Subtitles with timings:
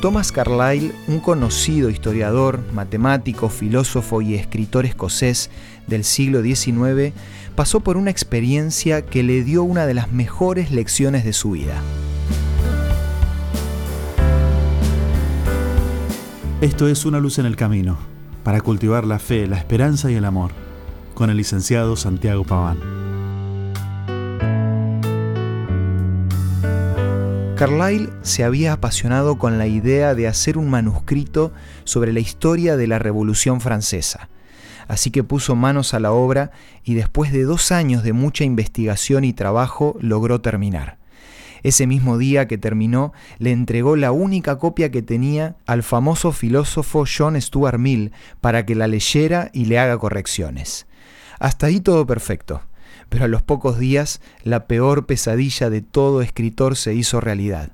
[0.00, 5.50] Thomas Carlyle, un conocido historiador, matemático, filósofo y escritor escocés
[5.88, 7.12] del siglo XIX,
[7.56, 11.82] pasó por una experiencia que le dio una de las mejores lecciones de su vida.
[16.60, 17.98] Esto es Una luz en el camino,
[18.44, 20.52] para cultivar la fe, la esperanza y el amor,
[21.14, 23.07] con el licenciado Santiago Paván.
[27.58, 32.86] Carlyle se había apasionado con la idea de hacer un manuscrito sobre la historia de
[32.86, 34.28] la Revolución Francesa.
[34.86, 36.52] Así que puso manos a la obra
[36.84, 40.98] y después de dos años de mucha investigación y trabajo logró terminar.
[41.64, 47.06] Ese mismo día que terminó, le entregó la única copia que tenía al famoso filósofo
[47.12, 50.86] John Stuart Mill para que la leyera y le haga correcciones.
[51.40, 52.62] Hasta ahí todo perfecto
[53.08, 57.72] pero a los pocos días la peor pesadilla de todo escritor se hizo realidad.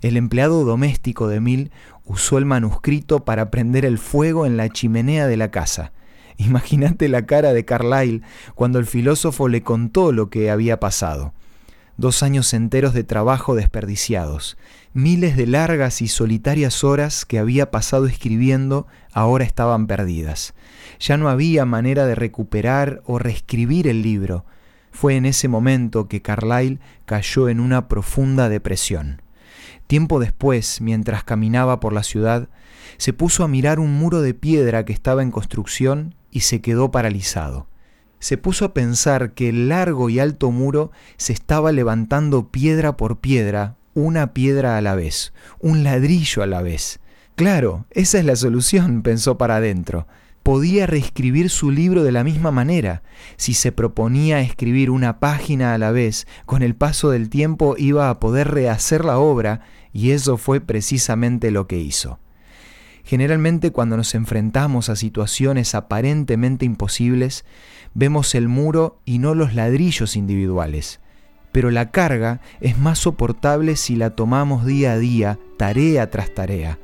[0.00, 1.70] El empleado doméstico de Mill
[2.04, 5.92] usó el manuscrito para prender el fuego en la chimenea de la casa.
[6.36, 8.22] Imagínate la cara de Carlyle
[8.54, 11.32] cuando el filósofo le contó lo que había pasado.
[11.96, 14.56] Dos años enteros de trabajo desperdiciados,
[14.94, 20.54] miles de largas y solitarias horas que había pasado escribiendo ahora estaban perdidas.
[20.98, 24.44] Ya no había manera de recuperar o reescribir el libro.
[24.90, 29.22] Fue en ese momento que Carlyle cayó en una profunda depresión.
[29.86, 32.48] Tiempo después, mientras caminaba por la ciudad,
[32.96, 36.90] se puso a mirar un muro de piedra que estaba en construcción y se quedó
[36.90, 37.68] paralizado.
[38.24, 43.18] Se puso a pensar que el largo y alto muro se estaba levantando piedra por
[43.18, 47.00] piedra, una piedra a la vez, un ladrillo a la vez.
[47.36, 50.06] Claro, esa es la solución, pensó para adentro
[50.42, 53.02] podía reescribir su libro de la misma manera.
[53.36, 58.10] Si se proponía escribir una página a la vez, con el paso del tiempo iba
[58.10, 59.60] a poder rehacer la obra
[59.92, 62.20] y eso fue precisamente lo que hizo.
[63.04, 67.44] Generalmente cuando nos enfrentamos a situaciones aparentemente imposibles,
[67.92, 71.00] vemos el muro y no los ladrillos individuales.
[71.52, 76.78] Pero la carga es más soportable si la tomamos día a día, tarea tras tarea.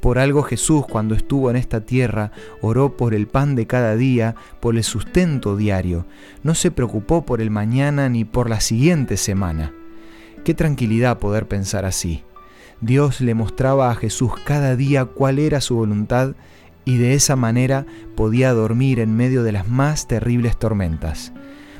[0.00, 4.36] Por algo Jesús cuando estuvo en esta tierra oró por el pan de cada día,
[4.60, 6.06] por el sustento diario.
[6.42, 9.72] No se preocupó por el mañana ni por la siguiente semana.
[10.44, 12.24] Qué tranquilidad poder pensar así.
[12.82, 16.34] Dios le mostraba a Jesús cada día cuál era su voluntad
[16.84, 21.32] y de esa manera podía dormir en medio de las más terribles tormentas.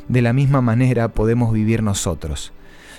[0.07, 2.53] De la misma manera podemos vivir nosotros.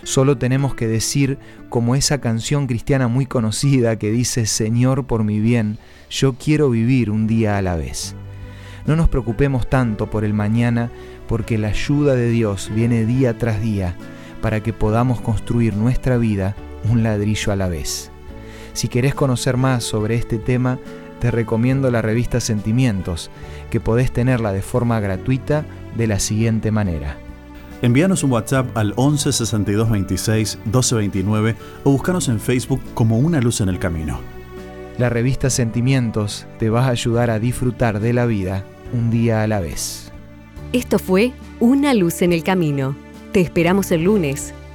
[0.03, 1.38] Solo tenemos que decir,
[1.69, 5.78] como esa canción cristiana muy conocida que dice, Señor, por mi bien,
[6.09, 8.16] yo quiero vivir un día a la vez.
[8.86, 10.92] No nos preocupemos tanto por el mañana,
[11.30, 13.96] porque la ayuda de Dios viene día tras día
[14.42, 16.53] para que podamos construir nuestra vida
[16.89, 18.11] un ladrillo a la vez.
[18.73, 20.79] Si querés conocer más sobre este tema,
[21.19, 23.29] te recomiendo la revista Sentimientos,
[23.69, 27.17] que podés tenerla de forma gratuita de la siguiente manera.
[27.81, 33.41] Envíanos un WhatsApp al 11 62 26 12 29 o búscanos en Facebook como Una
[33.41, 34.19] Luz en el Camino.
[34.97, 38.63] La revista Sentimientos te va a ayudar a disfrutar de la vida
[38.94, 40.11] un día a la vez.
[40.71, 42.95] Esto fue Una Luz en el Camino.
[43.31, 44.53] Te esperamos el lunes